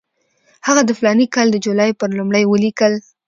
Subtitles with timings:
[0.67, 2.93] هغه د فلاني کال د جولای پر لومړۍ ولیکل.